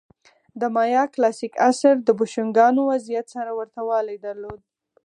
د 0.59 0.61
مایا 0.75 1.03
کلاسیک 1.13 1.53
عصر 1.69 1.93
د 2.03 2.09
بوشونګانو 2.17 2.81
وضعیت 2.91 3.27
سره 3.35 3.51
ورته 3.59 3.81
والی 3.89 4.17
درلود. 4.25 4.59